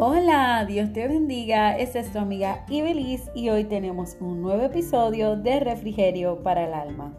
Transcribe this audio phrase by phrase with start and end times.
[0.00, 1.76] Hola, Dios te bendiga.
[1.76, 6.72] Esta es tu amiga Ibeliz y hoy tenemos un nuevo episodio de Refrigerio para el
[6.72, 7.16] Alma.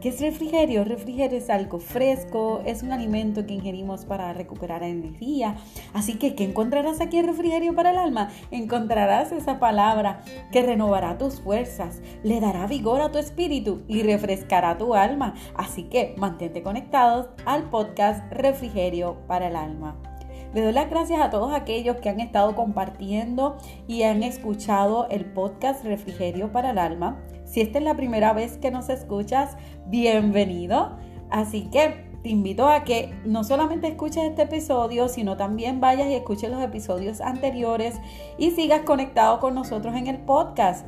[0.00, 0.82] ¿Qué es refrigerio?
[0.82, 5.56] Refrigerio es algo fresco, es un alimento que ingerimos para recuperar energía.
[5.92, 8.30] Así que, ¿qué encontrarás aquí en refrigerio para el alma?
[8.50, 14.78] Encontrarás esa palabra que renovará tus fuerzas, le dará vigor a tu espíritu y refrescará
[14.78, 15.34] tu alma.
[15.54, 20.11] Así que, mantente conectados al podcast Refrigerio para el alma.
[20.54, 23.56] Le doy las gracias a todos aquellos que han estado compartiendo
[23.88, 27.22] y han escuchado el podcast Refrigerio para el Alma.
[27.46, 30.98] Si esta es la primera vez que nos escuchas, bienvenido.
[31.30, 36.14] Así que te invito a que no solamente escuches este episodio, sino también vayas y
[36.14, 37.98] escuches los episodios anteriores
[38.36, 40.86] y sigas conectado con nosotros en el podcast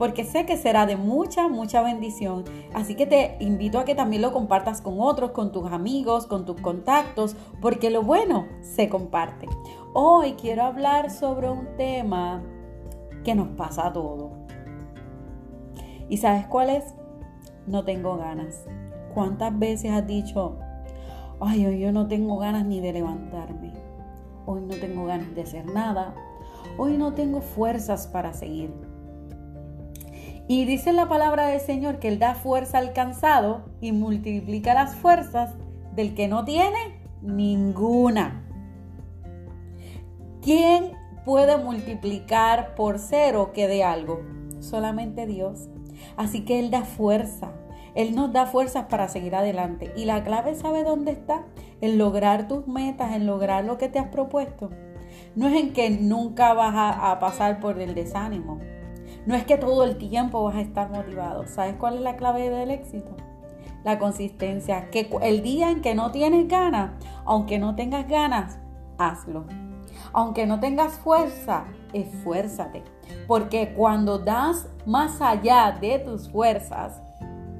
[0.00, 2.44] porque sé que será de mucha, mucha bendición.
[2.72, 6.46] Así que te invito a que también lo compartas con otros, con tus amigos, con
[6.46, 9.46] tus contactos, porque lo bueno se comparte.
[9.92, 12.42] Hoy quiero hablar sobre un tema
[13.24, 14.32] que nos pasa a todos.
[16.08, 16.94] ¿Y sabes cuál es?
[17.66, 18.64] No tengo ganas.
[19.12, 20.56] ¿Cuántas veces has dicho,
[21.40, 23.74] ay, hoy yo no tengo ganas ni de levantarme?
[24.46, 26.14] Hoy no tengo ganas de hacer nada.
[26.78, 28.89] Hoy no tengo fuerzas para seguir.
[30.50, 34.96] Y dice la palabra del Señor que Él da fuerza al cansado y multiplica las
[34.96, 35.54] fuerzas
[35.94, 38.42] del que no tiene ninguna.
[40.42, 40.90] ¿Quién
[41.24, 44.22] puede multiplicar por cero que de algo?
[44.58, 45.68] Solamente Dios.
[46.16, 47.52] Así que Él da fuerza.
[47.94, 49.92] Él nos da fuerzas para seguir adelante.
[49.96, 51.44] Y la clave, ¿sabe dónde está?
[51.80, 54.70] En lograr tus metas, en lograr lo que te has propuesto.
[55.36, 58.58] No es en que nunca vas a, a pasar por el desánimo.
[59.26, 61.46] No es que todo el tiempo vas a estar motivado.
[61.46, 63.16] ¿Sabes cuál es la clave del éxito?
[63.84, 64.90] La consistencia.
[64.90, 66.92] Que el día en que no tienes ganas,
[67.24, 68.58] aunque no tengas ganas,
[68.98, 69.44] hazlo.
[70.12, 72.82] Aunque no tengas fuerza, esfuérzate.
[73.26, 77.02] Porque cuando das más allá de tus fuerzas,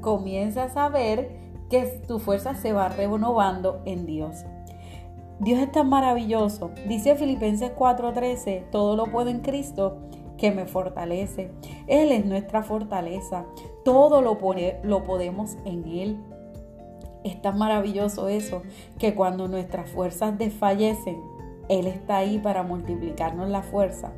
[0.00, 1.38] comienzas a ver
[1.68, 4.44] que tu fuerza se va renovando en Dios.
[5.38, 6.70] Dios es tan maravilloso.
[6.86, 9.98] Dice Filipenses 4:13, todo lo puedo en Cristo
[10.40, 11.50] que me fortalece.
[11.86, 13.44] Él es nuestra fortaleza.
[13.84, 14.38] Todo lo,
[14.82, 16.18] lo podemos en Él.
[17.22, 18.62] Es tan maravilloso eso
[18.98, 21.20] que cuando nuestras fuerzas desfallecen,
[21.70, 24.12] él está ahí para multiplicarnos la fuerza.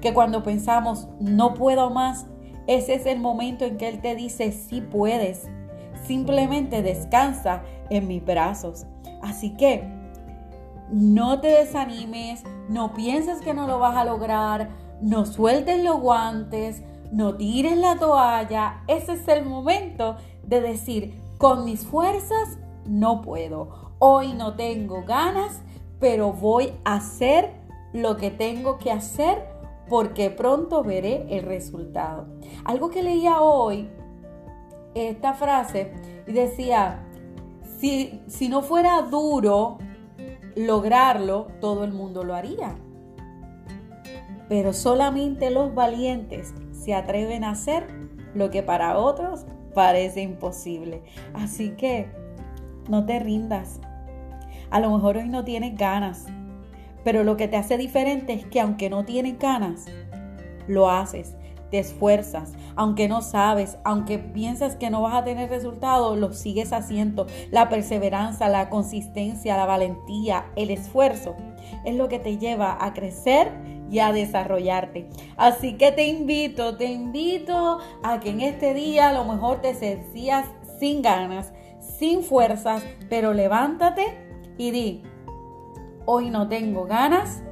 [0.00, 2.26] Que cuando pensamos, no puedo más,
[2.66, 5.46] ese es el momento en que Él te dice, sí puedes.
[6.06, 8.86] Simplemente descansa en mis brazos.
[9.20, 9.86] Así que
[10.90, 14.70] no te desanimes, no pienses que no lo vas a lograr,
[15.04, 16.82] no sueltes los guantes,
[17.12, 18.82] no tires la toalla.
[18.88, 23.92] Ese es el momento de decir, con mis fuerzas no puedo.
[23.98, 25.60] Hoy no tengo ganas,
[26.00, 27.52] pero voy a hacer
[27.92, 29.46] lo que tengo que hacer
[29.90, 32.26] porque pronto veré el resultado.
[32.64, 33.90] Algo que leía hoy,
[34.94, 35.92] esta frase,
[36.26, 37.06] y decía,
[37.78, 39.76] si, si no fuera duro
[40.56, 42.76] lograrlo, todo el mundo lo haría.
[44.54, 47.88] Pero solamente los valientes se atreven a hacer
[48.34, 51.02] lo que para otros parece imposible.
[51.34, 52.06] Así que
[52.88, 53.80] no te rindas.
[54.70, 56.26] A lo mejor hoy no tienes ganas,
[57.02, 59.86] pero lo que te hace diferente es que aunque no tienes ganas,
[60.68, 61.34] lo haces,
[61.72, 66.72] te esfuerzas, aunque no sabes, aunque piensas que no vas a tener resultados, lo sigues
[66.72, 67.26] haciendo.
[67.50, 71.34] La perseverancia, la consistencia, la valentía, el esfuerzo
[71.84, 75.08] es lo que te lleva a crecer a desarrollarte.
[75.36, 79.74] Así que te invito, te invito a que en este día a lo mejor te
[79.74, 80.46] sentías
[80.78, 84.04] sin ganas, sin fuerzas, pero levántate
[84.58, 85.02] y di,
[86.06, 87.42] hoy no tengo ganas,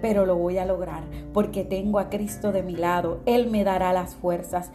[0.00, 3.20] pero lo voy a lograr porque tengo a Cristo de mi lado.
[3.26, 4.70] Él me dará las fuerzas.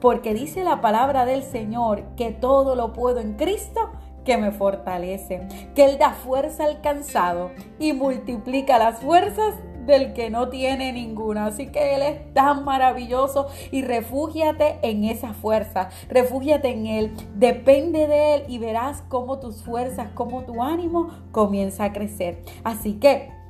[0.00, 3.90] Porque dice la palabra del Señor que todo lo puedo en Cristo
[4.24, 9.54] que me fortalece, que Él da fuerza al cansado y multiplica las fuerzas
[9.86, 11.46] del que no tiene ninguna.
[11.46, 18.06] Así que Él es tan maravilloso y refúgiate en esa fuerza, refúgiate en Él, depende
[18.06, 22.42] de Él y verás cómo tus fuerzas, cómo tu ánimo comienza a crecer.
[22.64, 23.40] Así que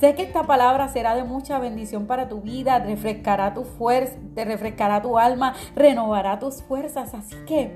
[0.00, 4.44] Sé que esta palabra será de mucha bendición para tu vida, refrescará tu fuerza, te
[4.44, 7.14] refrescará tu alma, renovará tus fuerzas.
[7.14, 7.70] Así que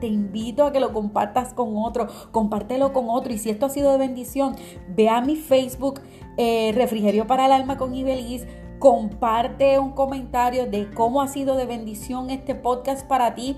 [0.00, 3.32] te invito a que lo compartas con otro, compártelo con otro.
[3.32, 4.54] Y si esto ha sido de bendición,
[4.88, 6.00] ve a mi Facebook,
[6.36, 8.46] eh, Refrigerio para el Alma con Ibeliz.
[8.78, 13.56] Comparte un comentario de cómo ha sido de bendición este podcast para ti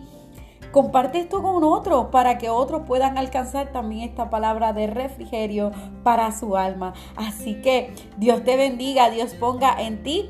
[0.77, 6.31] Comparte esto con otros para que otros puedan alcanzar también esta palabra de refrigerio para
[6.33, 6.93] su alma.
[7.17, 10.29] Así que Dios te bendiga, Dios ponga en ti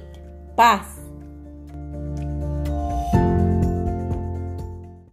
[0.55, 0.96] paz